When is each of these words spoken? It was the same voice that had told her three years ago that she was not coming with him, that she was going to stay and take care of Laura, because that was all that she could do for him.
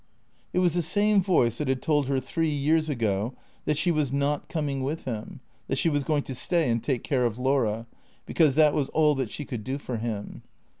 It 0.51 0.57
was 0.57 0.73
the 0.73 0.81
same 0.81 1.21
voice 1.21 1.59
that 1.59 1.67
had 1.67 1.79
told 1.79 2.07
her 2.07 2.19
three 2.19 2.49
years 2.49 2.89
ago 2.89 3.35
that 3.65 3.77
she 3.77 3.91
was 3.91 4.11
not 4.11 4.49
coming 4.49 4.81
with 4.81 5.05
him, 5.05 5.41
that 5.67 5.77
she 5.77 5.89
was 5.89 6.03
going 6.03 6.23
to 6.23 6.33
stay 6.33 6.71
and 6.71 6.83
take 6.83 7.03
care 7.03 7.23
of 7.23 7.37
Laura, 7.37 7.85
because 8.25 8.55
that 8.55 8.73
was 8.73 8.89
all 8.89 9.13
that 9.13 9.29
she 9.29 9.45
could 9.45 9.63
do 9.63 9.77
for 9.77 9.97
him. 9.97 10.41